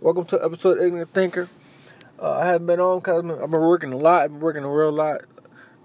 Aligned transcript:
welcome 0.00 0.24
to 0.26 0.44
episode 0.44 0.80
Ignorant 0.80 1.12
Thinker. 1.12 1.48
Uh, 2.20 2.32
I 2.32 2.46
haven't 2.46 2.66
been 2.66 2.80
on 2.80 2.98
because 2.98 3.24
I've 3.24 3.50
been 3.50 3.60
working 3.60 3.92
a 3.92 3.96
lot. 3.96 4.22
I've 4.22 4.32
been 4.32 4.40
working 4.40 4.64
a 4.64 4.70
real 4.70 4.92
lot, 4.92 5.22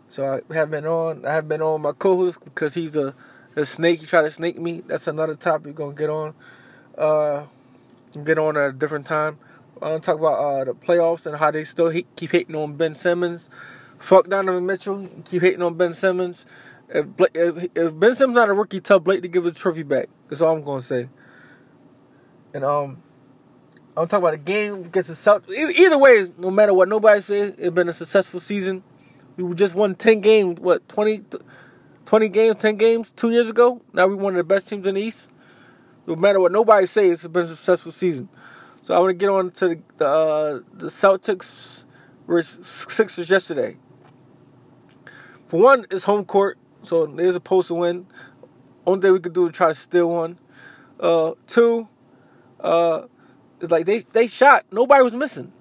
so 0.10 0.42
I 0.50 0.54
haven't 0.54 0.72
been 0.72 0.86
on. 0.86 1.26
I 1.26 1.34
haven't 1.34 1.50
been 1.50 1.62
on 1.62 1.82
my 1.82 1.92
co-host 1.94 2.44
because 2.44 2.74
he's 2.74 2.96
a, 2.96 3.14
a 3.56 3.66
snake. 3.66 4.02
He 4.02 4.06
tried 4.06 4.24
to 4.24 4.32
snake 4.32 4.60
me. 4.60 4.82
That's 4.82 5.08
another 5.08 5.36
topic 5.36 5.68
we're 5.68 5.74
gonna 5.74 5.94
get 5.96 6.10
on. 6.10 6.34
Uh, 6.98 7.46
get 8.24 8.38
on 8.38 8.58
at 8.58 8.70
a 8.70 8.74
different 8.74 9.06
time. 9.06 9.38
I'm 9.76 9.90
gonna 9.90 10.00
talk 10.00 10.20
about 10.20 10.34
uh, 10.34 10.64
the 10.66 10.76
playoffs 10.76 11.26
and 11.26 11.38
how 11.38 11.52
they 11.52 11.64
still 11.64 11.90
hate, 11.90 12.08
keep 12.16 12.32
hating 12.32 12.56
on 12.56 12.76
Ben 12.76 12.96
Simmons. 12.96 13.50
Fuck 13.98 14.28
Donovan 14.28 14.66
Mitchell. 14.66 15.10
Keep 15.26 15.42
hating 15.42 15.62
on 15.62 15.76
Ben 15.76 15.94
Simmons. 15.94 16.46
If, 16.90 17.06
if, 17.34 17.70
if 17.76 18.00
Ben 18.00 18.16
Simmons 18.16 18.36
not 18.36 18.50
a 18.50 18.54
rookie, 18.54 18.82
tell 18.82 19.00
Blake 19.00 19.22
to 19.22 19.28
give 19.28 19.46
his 19.46 19.56
trophy 19.56 19.84
back. 19.84 20.10
That's 20.30 20.42
all 20.42 20.56
I'm 20.56 20.64
gonna 20.64 20.82
say. 20.82 21.08
And 22.54 22.66
um, 22.66 23.02
I'm 23.98 24.08
talking 24.08 24.24
about 24.24 24.34
a 24.34 24.38
game 24.38 24.86
against 24.86 25.10
the 25.10 25.16
South. 25.16 25.50
Either 25.50 25.98
way, 25.98 26.28
no 26.38 26.50
matter 26.50 26.74
what 26.74 26.88
nobody 26.88 27.20
says, 27.20 27.56
it's 27.58 27.76
been 27.76 27.90
a 27.90 27.94
successful 27.94 28.40
season. 28.40 28.84
We 29.36 29.54
just 29.54 29.76
won 29.76 29.96
10 29.96 30.22
games, 30.22 30.60
what, 30.62 30.88
20, 30.88 31.24
20 32.06 32.30
games, 32.30 32.62
10 32.62 32.78
games 32.78 33.12
two 33.12 33.32
years 33.32 33.50
ago. 33.50 33.82
Now 33.92 34.08
we're 34.08 34.16
one 34.16 34.34
of 34.34 34.38
the 34.38 34.44
best 34.46 34.70
teams 34.70 34.88
in 34.88 34.96
the 34.96 35.02
East. 35.02 35.30
No 36.08 36.16
matter 36.16 36.40
what 36.40 36.54
nobody 36.54 36.86
says, 36.86 37.26
it's 37.26 37.28
been 37.28 37.44
a 37.44 37.48
successful 37.48 37.92
season. 37.92 38.30
So 38.82 38.96
I 38.96 39.00
want 39.00 39.10
to 39.10 39.14
get 39.14 39.30
on 39.30 39.52
to 39.52 39.82
the, 39.98 40.06
uh, 40.08 40.60
the 40.74 40.88
Celtics 40.88 41.86
versus 42.28 42.66
Sixers 42.66 43.30
yesterday. 43.30 43.78
For 45.48 45.60
one, 45.60 45.86
it's 45.92 46.06
home 46.06 46.24
court, 46.24 46.58
so 46.82 47.06
they're 47.08 47.34
supposed 47.34 47.68
to 47.68 47.74
win. 47.74 48.08
Only 48.86 49.02
thing 49.02 49.14
we 49.14 49.20
could 49.20 49.34
do 49.34 49.48
is 49.48 49.52
try 49.52 49.68
to 49.68 49.76
steal 49.76 50.10
one. 50.10 50.40
Uh, 51.00 51.34
two, 51.46 51.90
uh, 52.62 53.08
it's 53.62 53.72
like 53.72 53.86
they 53.86 54.00
they 54.14 54.28
shot. 54.28 54.66
Nobody 54.72 55.04
was 55.04 55.14
missing. 55.14 55.52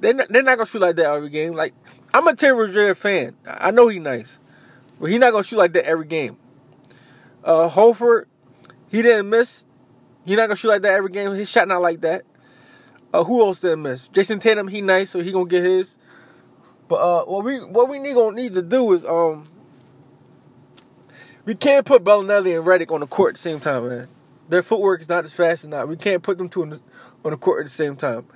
They're 0.00 0.14
not, 0.14 0.28
they're 0.28 0.42
not 0.42 0.56
gonna 0.56 0.66
shoot 0.66 0.80
like 0.80 0.96
that 0.96 1.06
every 1.06 1.28
game. 1.28 1.54
Like 1.54 1.74
I'm 2.14 2.26
a 2.26 2.34
Terry 2.34 2.54
Rozier 2.54 2.94
fan. 2.94 3.36
I 3.46 3.70
know 3.70 3.88
he's 3.88 4.00
nice, 4.00 4.40
but 4.98 5.10
he's 5.10 5.18
not 5.18 5.32
gonna 5.32 5.44
shoot 5.44 5.58
like 5.58 5.72
that 5.74 5.84
every 5.84 6.06
game. 6.06 6.38
Uh, 7.44 7.68
Horford, 7.68 8.24
he 8.88 9.02
didn't 9.02 9.28
miss. 9.28 9.64
He's 10.24 10.36
not 10.36 10.46
gonna 10.46 10.56
shoot 10.56 10.68
like 10.68 10.82
that 10.82 10.94
every 10.94 11.10
game. 11.10 11.32
His 11.34 11.50
shot 11.50 11.68
not 11.68 11.82
like 11.82 12.00
that. 12.02 12.24
Uh, 13.12 13.24
who 13.24 13.40
else 13.40 13.60
didn't 13.60 13.82
miss? 13.82 14.08
Jayson 14.08 14.40
Tatum, 14.40 14.68
he 14.68 14.80
nice, 14.80 15.10
so 15.10 15.20
he 15.20 15.32
gonna 15.32 15.46
get 15.46 15.64
his. 15.64 15.96
But 16.88 16.96
uh, 16.96 17.24
what 17.24 17.44
we 17.44 17.58
what 17.58 17.88
we 17.88 17.98
need 17.98 18.14
gonna 18.14 18.36
need 18.36 18.52
to 18.54 18.62
do 18.62 18.92
is 18.92 19.04
um, 19.04 19.48
we 21.44 21.54
can't 21.54 21.84
put 21.84 22.04
Belinelli 22.04 22.56
and 22.56 22.66
Redick 22.66 22.92
on 22.92 23.00
the 23.00 23.06
court 23.06 23.30
at 23.30 23.34
the 23.34 23.40
same 23.40 23.60
time, 23.60 23.88
man. 23.88 24.08
Their 24.48 24.62
footwork 24.62 25.00
is 25.00 25.08
not 25.08 25.24
as 25.24 25.32
fast 25.32 25.64
as 25.64 25.70
not. 25.70 25.88
We 25.88 25.96
can't 25.96 26.22
put 26.22 26.38
them 26.38 26.48
two 26.48 26.62
on 26.62 26.70
the, 26.70 26.80
on 27.24 27.32
the 27.32 27.36
court 27.36 27.60
at 27.60 27.66
the 27.66 27.70
same 27.70 27.96
time. 27.96 28.26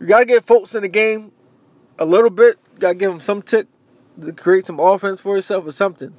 You 0.00 0.06
got 0.06 0.20
to 0.20 0.24
get 0.24 0.44
folks 0.44 0.74
in 0.74 0.82
the 0.82 0.88
game 0.88 1.32
a 1.98 2.04
little 2.04 2.30
bit. 2.30 2.56
Got 2.78 2.90
to 2.90 2.94
give 2.94 3.10
them 3.10 3.20
some 3.20 3.42
tick 3.42 3.66
to 4.20 4.32
create 4.32 4.66
some 4.66 4.80
offense 4.80 5.20
for 5.20 5.36
yourself 5.36 5.66
or 5.66 5.72
something. 5.72 6.14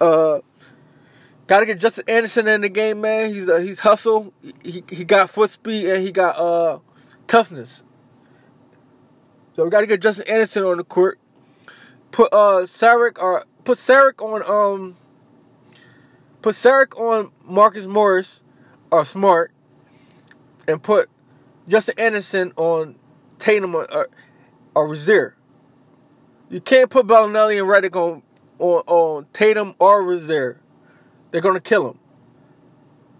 Uh, 0.00 0.40
got 1.46 1.60
to 1.60 1.66
get 1.66 1.80
Justin 1.80 2.04
Anderson 2.08 2.48
in 2.48 2.60
the 2.62 2.68
game, 2.68 3.00
man. 3.00 3.32
He's 3.32 3.48
uh, 3.48 3.58
he's 3.58 3.80
hustle. 3.80 4.32
He 4.62 4.82
he 4.90 5.04
got 5.04 5.30
foot 5.30 5.50
speed 5.50 5.88
and 5.88 6.02
he 6.02 6.12
got 6.12 6.38
uh 6.38 6.78
toughness. 7.26 7.82
So 9.54 9.64
we 9.64 9.70
got 9.70 9.80
to 9.80 9.86
get 9.86 10.02
Justin 10.02 10.26
Anderson 10.28 10.64
on 10.64 10.76
the 10.78 10.84
court. 10.84 11.18
Put 12.10 12.32
uh 12.32 12.62
Saric 12.62 13.18
or 13.18 13.44
put 13.64 13.78
Saric 13.78 14.22
on 14.22 14.42
um 14.48 14.96
put 16.42 16.54
Saric 16.54 16.98
on 16.98 17.30
Marcus 17.44 17.86
Morris 17.86 18.42
or 18.90 19.04
Smart 19.04 19.52
and 20.68 20.82
put 20.82 21.08
Justin 21.68 21.94
Anderson 21.98 22.52
on 22.56 22.96
Tatum 23.38 23.74
or, 23.74 24.08
or. 24.74 25.36
You 26.48 26.60
can't 26.60 26.90
put 26.90 27.06
Belinelli 27.06 27.58
and 27.58 27.68
Redick 27.68 27.96
on, 27.96 28.22
on, 28.58 28.82
on 28.86 29.26
Tatum 29.32 29.74
or 29.78 30.02
Rozier. 30.02 30.60
They're 31.30 31.40
going 31.40 31.54
to 31.54 31.60
kill 31.60 31.90
him. 31.90 31.98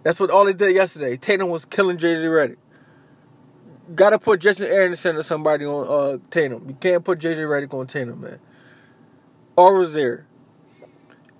That's 0.03 0.19
what 0.19 0.29
all 0.29 0.45
they 0.45 0.53
did 0.53 0.73
yesterday. 0.73 1.17
Tatum 1.17 1.49
was 1.49 1.65
killing 1.65 1.97
JJ 1.97 2.23
Redick. 2.23 2.57
Got 3.95 4.11
to 4.11 4.19
put 4.19 4.39
Justin 4.39 4.67
Anderson 4.67 5.17
or 5.17 5.23
somebody 5.23 5.65
on 5.65 5.87
uh, 5.87 6.17
Tatum. 6.29 6.69
You 6.69 6.75
can't 6.79 7.03
put 7.03 7.19
JJ 7.19 7.39
Redick 7.39 7.73
on 7.73 7.87
Tatum, 7.87 8.21
man. 8.21 8.39
Or 9.57 9.75
Rozier. 9.75 10.25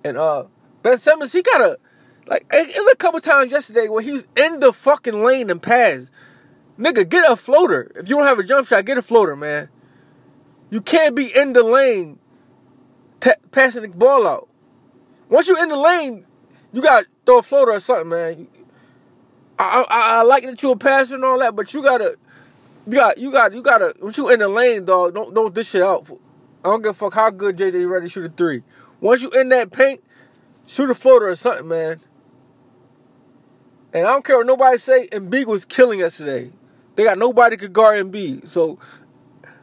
And 0.04 0.18
uh, 0.18 0.44
Ben 0.82 0.98
Simmons, 0.98 1.32
he 1.32 1.42
got 1.42 1.60
a 1.60 1.78
like 2.28 2.46
it 2.52 2.76
was 2.76 2.92
a 2.92 2.96
couple 2.96 3.20
times 3.20 3.50
yesterday 3.50 3.88
where 3.88 4.02
he 4.02 4.12
was 4.12 4.28
in 4.36 4.60
the 4.60 4.72
fucking 4.72 5.24
lane 5.24 5.50
and 5.50 5.62
passed. 5.62 6.10
Nigga, 6.78 7.08
get 7.08 7.30
a 7.30 7.36
floater. 7.36 7.90
If 7.96 8.08
you 8.08 8.16
don't 8.16 8.26
have 8.26 8.38
a 8.38 8.44
jump 8.44 8.66
shot, 8.66 8.84
get 8.84 8.98
a 8.98 9.02
floater, 9.02 9.34
man. 9.34 9.68
You 10.70 10.80
can't 10.80 11.16
be 11.16 11.34
in 11.34 11.54
the 11.54 11.62
lane 11.62 12.18
t- 13.20 13.30
passing 13.50 13.82
the 13.82 13.88
ball 13.88 14.26
out. 14.28 14.48
Once 15.28 15.48
you're 15.48 15.60
in 15.62 15.70
the 15.70 15.76
lane, 15.76 16.24
you 16.72 16.82
got 16.82 17.04
to 17.04 17.08
throw 17.26 17.38
a 17.38 17.42
floater 17.42 17.72
or 17.72 17.80
something, 17.80 18.08
man. 18.08 18.48
I, 19.58 19.84
I, 19.88 20.18
I 20.18 20.22
like 20.22 20.44
that 20.44 20.62
you're 20.62 20.74
a 20.74 20.76
passer 20.76 21.16
and 21.16 21.24
all 21.24 21.38
that, 21.40 21.56
but 21.56 21.74
you 21.74 21.82
gotta, 21.82 22.16
you 22.86 22.94
got, 22.94 23.18
you 23.18 23.32
got, 23.32 23.52
you 23.52 23.62
gotta. 23.62 23.94
Once 24.00 24.16
you 24.16 24.30
in 24.30 24.38
the 24.38 24.48
lane, 24.48 24.84
dog, 24.84 25.14
don't 25.14 25.34
don't 25.34 25.54
dish 25.54 25.74
it 25.74 25.82
out. 25.82 26.08
I 26.64 26.68
don't 26.68 26.82
give 26.82 26.90
a 26.90 26.94
fuck 26.94 27.14
how 27.14 27.30
good 27.30 27.56
JJ 27.56 27.72
Redick 27.72 28.02
to 28.02 28.08
shoot 28.08 28.24
a 28.26 28.28
three. 28.28 28.62
Once 29.00 29.22
you 29.22 29.30
in 29.30 29.48
that 29.48 29.72
paint, 29.72 30.02
shoot 30.66 30.90
a 30.90 30.94
floater 30.94 31.28
or 31.28 31.36
something, 31.36 31.66
man. 31.66 32.00
And 33.92 34.06
I 34.06 34.10
don't 34.10 34.24
care 34.24 34.36
what 34.36 34.46
nobody 34.46 34.78
say. 34.78 35.08
Embiid 35.08 35.46
was 35.46 35.64
killing 35.64 36.00
yesterday. 36.00 36.50
They 36.94 37.04
got 37.04 37.18
nobody 37.18 37.56
could 37.56 37.72
guard 37.72 38.04
Embiid. 38.04 38.50
So, 38.50 38.78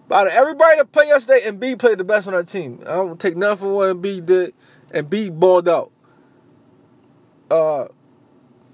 out 0.09 0.27
of 0.27 0.33
everybody 0.33 0.77
that 0.77 0.91
played 0.91 1.09
yesterday, 1.09 1.41
Embiid 1.45 1.79
played 1.79 1.97
the 1.97 2.03
best 2.03 2.27
on 2.27 2.33
our 2.33 2.43
team. 2.43 2.79
I 2.83 2.93
don't 2.93 3.19
take 3.19 3.35
nothing 3.35 3.57
from 3.57 3.73
what 3.73 3.95
Embiid 3.95 4.25
did. 4.25 4.53
Embiid 4.91 5.39
balled 5.39 5.67
out. 5.67 5.91
Uh, 7.51 7.87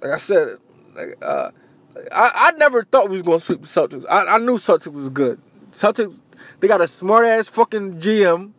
like 0.02 0.14
I 0.14 0.18
said, 0.18 0.58
like 0.96 1.18
uh, 1.22 1.52
I, 2.12 2.32
I 2.34 2.52
never 2.52 2.84
thought 2.84 3.10
we 3.10 3.18
was 3.18 3.24
gonna 3.24 3.40
sweep 3.40 3.62
the 3.62 3.68
Celtics. 3.68 4.06
I, 4.10 4.26
I 4.26 4.38
knew 4.38 4.58
Celtics 4.58 4.94
was 4.94 5.10
good. 5.10 5.42
Celtics, 5.72 6.22
they 6.60 6.68
got 6.68 6.82
a 6.82 6.88
smart 6.88 7.26
ass 7.26 7.48
fucking 7.48 8.00
GM 8.00 8.52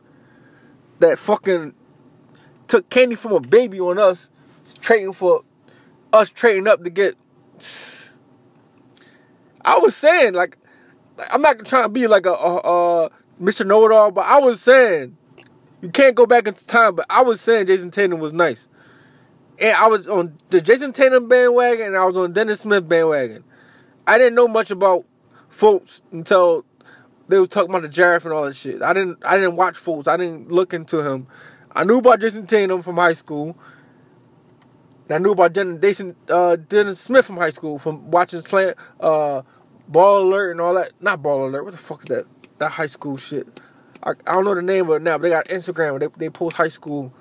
that 0.99 1.19
fucking 1.19 1.75
took 2.69 2.89
candy 2.91 3.15
from 3.15 3.33
a 3.33 3.41
baby 3.41 3.81
on 3.81 3.99
us, 3.99 4.31
trading 4.81 5.13
for 5.13 5.43
us 6.13 6.31
trading 6.31 6.69
up 6.69 6.85
to 6.85 6.91
get. 6.91 7.17
I 9.65 9.79
was 9.79 9.97
saying 9.97 10.35
like, 10.35 10.59
I'm 11.31 11.43
not 11.43 11.65
trying 11.65 11.85
to 11.85 11.89
be 11.89 12.07
like 12.07 12.27
a, 12.27 12.33
a, 12.33 12.57
a 12.57 13.11
Mr. 13.41 13.67
Know 13.67 13.85
It 13.87 13.93
All, 13.93 14.11
but 14.11 14.27
I 14.27 14.39
was 14.39 14.61
saying 14.61 15.17
you 15.81 15.91
can't 15.91 16.15
go 16.15 16.27
back 16.27 16.47
into 16.47 16.67
time. 16.67 16.95
But 16.95 17.07
I 17.11 17.23
was 17.23 17.41
saying 17.41 17.67
Jayson 17.67 17.91
Tatum 17.91 18.21
was 18.21 18.33
nice, 18.33 18.69
and 19.59 19.77
I 19.77 19.87
was 19.89 20.09
on 20.09 20.39
the 20.51 20.61
Jayson 20.61 20.93
Tatum 20.93 21.29
bandwagon, 21.29 21.89
and 21.89 21.97
I 21.97 22.05
was 22.05 22.17
on 22.17 22.33
Dennis 22.33 22.61
Smith 22.61 22.89
bandwagon. 22.89 23.45
I 24.07 24.19
didn't 24.19 24.35
know 24.35 24.49
much 24.49 24.71
about 24.71 25.05
folks 25.49 26.03
until 26.11 26.65
they 27.29 27.39
was 27.39 27.49
talking 27.49 27.71
about 27.71 27.83
the 27.83 27.89
Jarrett 27.89 28.25
and 28.25 28.33
all 28.33 28.45
that 28.45 28.57
shit. 28.57 28.83
I 28.83 28.93
didn't 28.93 29.19
I 29.25 29.37
didn't 29.37 29.57
watch 29.57 29.77
folks. 29.77 30.09
I 30.09 30.17
didn't 30.17 30.51
look 30.51 30.75
into 30.75 31.01
him. 31.01 31.27
I 31.75 31.85
knew 31.85 31.99
about 31.99 32.21
Jayson 32.21 32.47
Tatum 32.47 32.83
from 32.83 32.97
high 32.97 33.15
school. 33.15 33.57
I 35.11 35.19
knew 35.19 35.33
about 35.33 35.53
Jason, 35.53 36.17
uh, 36.29 36.57
Dennis 36.57 37.01
Smith 37.01 37.27
from 37.27 37.37
high 37.37 37.51
school 37.51 37.79
from 37.79 38.11
watching 38.11 38.41
Slant, 38.41 38.77
uh, 39.01 39.43
Ball 39.89 40.23
Alert 40.23 40.53
and 40.53 40.61
all 40.61 40.75
that. 40.75 40.93
Not 41.01 41.23
Ball 41.23 41.49
Alert. 41.49 41.65
What 41.65 41.73
the 41.73 41.79
fuck 41.79 42.03
is 42.03 42.09
that? 42.09 42.27
That 42.59 42.73
high 42.73 42.87
school 42.87 43.17
shit. 43.17 43.61
I, 44.03 44.11
I 44.27 44.35
don't 44.35 44.45
know 44.45 44.55
the 44.55 44.63
name 44.63 44.89
of 44.89 44.97
it 44.97 45.03
now, 45.03 45.19
but 45.19 45.23
they 45.23 45.31
got 45.31 45.47
Instagram. 45.47 46.01
They 46.01 46.09
they 46.17 46.31
post 46.31 46.57
high 46.57 46.69
school. 46.69 47.13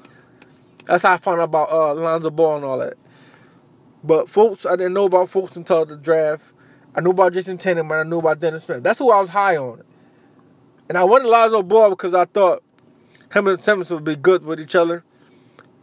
That's 0.85 1.03
how 1.03 1.13
I 1.13 1.17
found 1.17 1.41
out 1.41 1.45
about 1.45 1.71
uh, 1.71 1.93
Lonzo 1.93 2.29
Ball 2.29 2.57
and 2.57 2.65
all 2.65 2.79
that. 2.79 2.95
But 4.03 4.29
folks, 4.29 4.65
I 4.65 4.75
didn't 4.75 4.93
know 4.93 5.05
about 5.05 5.29
folks 5.29 5.55
until 5.55 5.85
the 5.85 5.95
draft. 5.95 6.53
I 6.95 7.01
knew 7.01 7.11
about 7.11 7.33
Jayson 7.33 7.57
Tatum, 7.57 7.87
but 7.87 7.99
I 7.99 8.03
knew 8.03 8.19
about 8.19 8.39
Dennis 8.39 8.63
Smith. 8.63 8.83
That's 8.83 8.99
who 8.99 9.11
I 9.11 9.19
was 9.19 9.29
high 9.29 9.57
on. 9.57 9.83
And 10.89 10.97
I 10.97 11.03
wanted 11.03 11.27
Lonzo 11.27 11.63
Ball 11.63 11.91
because 11.91 12.13
I 12.13 12.25
thought 12.25 12.63
him 13.33 13.47
and 13.47 13.63
Simmons 13.63 13.91
would 13.91 14.03
be 14.03 14.15
good 14.15 14.43
with 14.43 14.59
each 14.59 14.75
other 14.75 15.03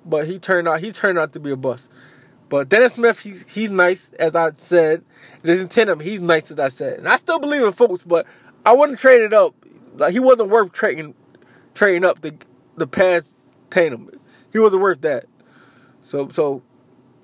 but 0.09 0.27
he 0.27 0.39
turned 0.39 0.67
out 0.67 0.81
he 0.81 0.91
turned 0.91 1.19
out 1.19 1.33
to 1.35 1.41
be 1.41 1.51
a 1.51 1.57
bust. 1.57 1.91
But 2.49 2.69
Dennis 2.69 2.95
Smith, 2.95 3.21
he's 3.21 3.45
he's 3.49 3.71
nice 3.71 4.13
as 4.15 4.35
I 4.35 4.53
said. 4.55 5.05
Jayson 5.45 5.69
Tatum, 5.69 6.01
he's 6.01 6.21
nice 6.21 6.51
as 6.51 6.59
I 6.59 6.69
said, 6.69 6.99
and 6.99 7.09
I 7.09 7.17
still 7.17 7.39
believe 7.39 7.63
in 7.63 7.73
folks, 7.73 8.03
but 8.03 8.27
I 8.65 8.73
wouldn't 8.73 8.99
trade 8.99 9.23
it 9.23 9.33
up. 9.33 9.55
Like 9.97 10.13
he 10.13 10.19
wasn't 10.19 10.49
worth 10.49 10.73
trading 10.73 11.15
trading 11.75 12.05
up 12.05 12.23
the 12.23 12.35
the 12.77 12.87
past 12.87 13.35
Tatum. 13.71 14.11
He 14.53 14.59
wasn't 14.59 14.83
worth 14.83 15.03
that. 15.03 15.27
So 16.03 16.29
so, 16.31 16.63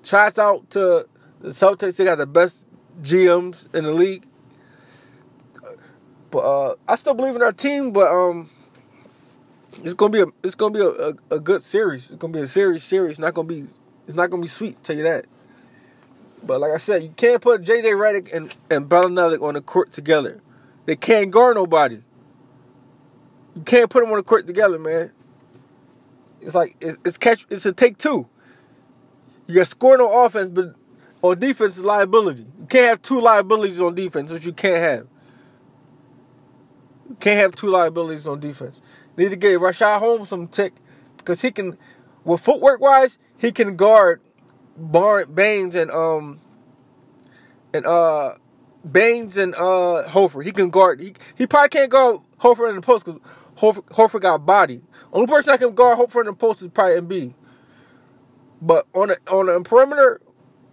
shouts 0.03 0.37
out 0.37 0.69
to 0.71 1.07
the 1.41 1.49
Celtics. 1.49 1.95
They 1.95 2.05
got 2.05 2.19
the 2.19 2.27
best 2.27 2.67
GMs 3.01 3.73
in 3.73 3.85
the 3.85 3.93
league. 3.93 4.25
But 6.29 6.39
uh, 6.39 6.75
I 6.87 6.95
still 6.95 7.13
believe 7.13 7.35
in 7.35 7.41
our 7.41 7.53
team, 7.53 7.91
but 7.91 8.11
um, 8.11 8.49
it's 9.83 9.93
gonna 9.93 10.11
be 10.11 10.21
a 10.21 10.27
it's 10.43 10.55
gonna 10.55 10.73
be 10.73 10.79
a, 10.79 10.89
a, 10.89 11.13
a, 11.31 11.39
good 11.39 11.63
series. 11.63 12.09
It's 12.09 12.19
gonna 12.19 12.33
be 12.33 12.39
a 12.39 12.47
series 12.47 12.83
series. 12.83 13.11
It's 13.11 13.19
not 13.19 13.33
gonna 13.33 13.47
be 13.47 13.65
it's 14.07 14.15
not 14.15 14.29
gonna 14.29 14.41
be 14.41 14.47
sweet. 14.47 14.81
Tell 14.83 14.95
you 14.95 15.03
that. 15.03 15.25
But 16.43 16.61
like 16.61 16.71
I 16.71 16.77
said, 16.77 17.03
you 17.03 17.13
can't 17.15 17.41
put 17.41 17.63
JJ 17.63 17.83
Redick 17.83 18.33
and, 18.33 18.53
and 18.69 18.87
Belinelli 18.87 19.41
on 19.41 19.55
the 19.55 19.61
court 19.61 19.91
together. 19.91 20.41
They 20.85 20.95
can't 20.95 21.31
guard 21.31 21.55
nobody. 21.55 22.01
You 23.55 23.61
can't 23.63 23.89
put 23.89 24.01
them 24.01 24.11
on 24.11 24.17
the 24.17 24.23
court 24.23 24.45
together, 24.45 24.77
man. 24.77 25.11
It's 26.41 26.53
like 26.53 26.75
it's, 26.79 26.97
it's 27.03 27.17
catch. 27.17 27.45
It's 27.49 27.65
a 27.65 27.71
take 27.73 27.97
two. 27.97 28.27
You 29.47 29.55
got 29.55 29.67
scoring 29.67 30.01
on 30.01 30.25
offense, 30.25 30.49
but 30.49 30.75
on 31.21 31.39
defense 31.39 31.77
is 31.77 31.83
liability. 31.83 32.45
You 32.59 32.67
can't 32.67 32.89
have 32.89 33.01
two 33.01 33.19
liabilities 33.19 33.81
on 33.81 33.95
defense, 33.95 34.31
which 34.31 34.45
you 34.45 34.53
can't 34.53 34.77
have. 34.77 35.07
You 37.09 37.15
can't 37.19 37.39
have 37.39 37.55
two 37.55 37.67
liabilities 37.67 38.27
on 38.27 38.39
defense. 38.39 38.81
Need 39.17 39.29
to 39.29 39.35
get 39.35 39.59
Richaun 39.59 39.99
Holmes 39.99 40.29
some 40.29 40.47
tick 40.47 40.73
because 41.17 41.41
he 41.41 41.51
can, 41.51 41.77
with 42.23 42.41
footwork 42.41 42.81
wise, 42.81 43.17
he 43.37 43.51
can 43.51 43.75
guard 43.75 44.21
Bar 44.77 45.25
Baynes 45.25 45.75
and 45.75 45.89
um 45.91 46.41
and 47.73 47.85
uh 47.85 48.35
Baynes 48.89 49.37
and 49.37 49.55
uh 49.55 50.03
Horford. 50.07 50.45
He 50.45 50.51
can 50.51 50.69
guard. 50.69 50.99
He 50.99 51.13
he 51.35 51.47
probably 51.47 51.69
can't 51.69 51.91
guard 51.91 52.19
Horford 52.39 52.69
in 52.69 52.75
the 52.75 52.81
post 52.81 53.05
because 53.05 53.21
Horford, 53.57 53.85
Horford 53.89 54.21
got 54.21 54.45
body. 54.45 54.81
Only 55.13 55.27
person 55.27 55.51
that 55.51 55.59
can 55.59 55.73
guard 55.73 55.97
Horford 55.97 56.21
in 56.21 56.27
the 56.27 56.33
post 56.33 56.61
is 56.61 56.67
probably 56.67 57.01
Embiid. 57.01 57.33
But 58.61 58.87
on 58.93 59.09
the 59.09 59.17
on 59.31 59.45
the 59.45 59.61
perimeter, 59.61 60.21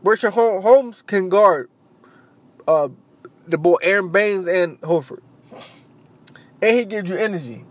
Richaun 0.03 0.63
Holmes 0.63 1.03
can 1.03 1.29
guard 1.29 1.71
uh 2.67 2.89
the 3.47 3.59
boy 3.59 3.77
Aron 3.83 4.11
Baynes 4.11 4.47
and 4.47 4.81
Horford, 4.81 5.23
and 6.61 6.77
he 6.77 6.85
gives 6.85 7.11
you 7.11 7.17
energy. 7.17 7.65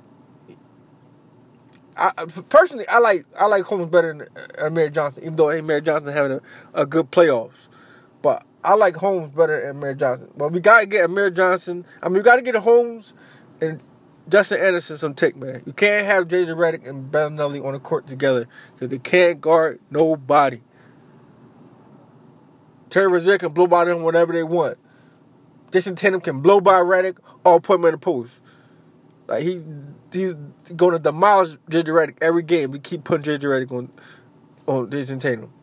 I, 2.02 2.26
personally, 2.26 2.88
I 2.88 2.98
like 2.98 3.26
I 3.40 3.46
like 3.46 3.64
Holmes 3.66 3.92
better 3.92 4.14
than 4.14 4.22
uh, 4.22 4.66
Amir 4.68 4.90
Johnson, 4.90 5.24
even 5.24 5.36
though 5.36 5.52
Amir 5.52 5.82
Johnson 5.82 6.12
having 6.12 6.32
a, 6.34 6.42
a 6.82 6.86
good 6.86 7.12
playoffs. 7.12 7.68
But 8.22 8.44
I 8.64 8.74
like 8.74 8.96
Holmes 8.96 9.36
better 9.36 9.62
than 9.62 9.78
Amir 9.78 9.94
Johnson. 9.94 10.32
But 10.36 10.52
we 10.52 10.60
gotta 10.60 10.86
get 10.88 11.06
Amir 11.06 11.30
Johnson. 11.30 11.86
I 12.02 12.08
mean, 12.08 12.16
we 12.16 12.22
gotta 12.22 12.42
get 12.42 12.56
Holmes 12.56 13.14
and 13.62 13.82
Justin 14.28 14.62
Anderson 14.62 14.98
some 14.98 15.14
tick, 15.14 15.36
man. 15.36 15.62
You 15.66 15.74
can't 15.74 16.06
have 16.06 16.28
JJ 16.28 16.48
Redick 16.56 16.88
and 16.88 17.12
Belinelli 17.12 17.64
on 17.64 17.74
the 17.74 17.80
court 17.80 18.08
together 18.08 18.48
because 18.74 18.90
they 18.90 19.00
can't 19.00 19.40
guard 19.40 19.80
nobody. 19.90 20.62
Terry 22.90 23.08
Rozier 23.08 23.38
can 23.38 23.54
blow 23.54 23.68
by 23.68 23.86
them 23.86 24.04
whenever 24.04 24.34
they 24.34 24.44
want. 24.44 24.78
Jayson 25.72 25.96
Tatum 25.96 26.20
can 26.20 26.42
blow 26.42 26.60
by 26.60 26.80
Redick 26.80 27.18
or 27.46 27.62
put 27.62 27.80
him 27.80 27.86
in 27.86 27.92
the 27.92 27.98
post. 27.98 28.41
Like 29.32 29.44
he 29.44 29.64
he's 30.12 30.36
going 30.76 30.92
to 30.92 31.00
demolish 31.00 31.52
JJ 31.70 31.86
Redick 31.86 32.18
every 32.22 32.44
game. 32.44 32.72
We 32.72 32.80
keep 32.80 33.06
putting 33.06 33.24
JJ 33.24 33.44
Redick 33.44 33.72
on 33.72 33.90
on 34.68 34.90
Jayson 34.90 35.20
Tatum. 35.20 35.54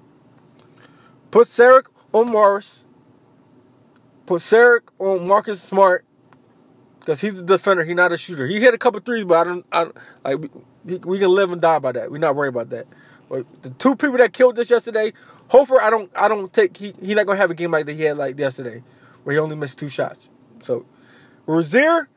Put 1.30 1.48
Saric 1.48 1.84
on 2.14 2.30
Morris. 2.30 2.84
Put 4.24 4.40
Saric 4.40 4.88
on 4.98 5.26
Marcus 5.26 5.60
Smart 5.62 6.06
because 6.98 7.20
he's 7.20 7.40
a 7.40 7.42
defender. 7.42 7.84
He's 7.84 7.94
not 7.94 8.10
a 8.10 8.16
shooter. 8.16 8.46
He 8.46 8.58
hit 8.58 8.72
a 8.72 8.78
couple 8.78 9.00
threes, 9.00 9.26
but 9.26 9.36
I 9.36 9.44
don't. 9.44 9.66
I 9.70 9.82
like 10.24 10.50
we, 10.86 10.96
we 10.96 11.18
can 11.18 11.28
live 11.28 11.52
and 11.52 11.60
die 11.60 11.78
by 11.78 11.92
that. 11.92 12.10
We're 12.10 12.16
not 12.16 12.36
worried 12.36 12.54
about 12.54 12.70
that. 12.70 12.86
But 13.28 13.44
the 13.60 13.68
two 13.68 13.96
people 13.96 14.16
that 14.16 14.32
killed 14.32 14.56
this 14.56 14.70
yesterday, 14.70 15.12
Hofer, 15.48 15.78
I 15.78 15.90
don't. 15.90 16.10
I 16.16 16.28
don't 16.28 16.50
take. 16.50 16.74
He 16.74 16.94
he 17.02 17.14
not 17.14 17.26
gonna 17.26 17.38
have 17.38 17.50
a 17.50 17.54
game 17.54 17.72
like 17.72 17.84
that 17.84 17.92
he 17.92 18.04
had 18.04 18.16
like 18.16 18.38
yesterday, 18.38 18.82
where 19.24 19.34
he 19.34 19.38
only 19.38 19.56
missed 19.56 19.78
two 19.78 19.90
shots. 19.90 20.30
So 20.62 20.86
Rozier 21.44 22.08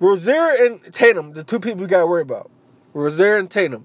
Rozier 0.00 0.54
and 0.60 0.80
Tatum, 0.92 1.32
the 1.32 1.42
two 1.42 1.58
people 1.58 1.82
you 1.82 1.86
got 1.88 2.00
to 2.00 2.06
worry 2.06 2.22
about. 2.22 2.50
Rozier 2.94 3.36
and 3.36 3.50
Tatum. 3.50 3.84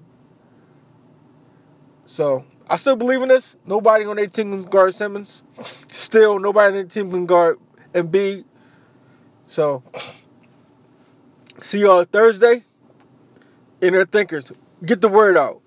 So 2.06 2.44
I 2.68 2.76
still 2.76 2.96
believe 2.96 3.22
in 3.22 3.28
this. 3.28 3.56
Nobody 3.66 4.04
on 4.04 4.16
their 4.16 4.26
team 4.26 4.50
can 4.50 4.70
guard 4.70 4.94
Simmons. 4.94 5.42
Still, 5.90 6.38
nobody 6.38 6.68
on 6.68 6.74
their 6.74 6.84
team 6.84 7.10
can 7.10 7.26
guard 7.26 7.58
Embiid. 7.92 8.44
So 9.46 9.82
see 11.60 11.80
y'all 11.80 12.04
Thursday. 12.04 12.64
Inner 13.80 14.06
thinkers, 14.06 14.52
get 14.84 15.00
the 15.00 15.08
word 15.08 15.36
out. 15.36 15.60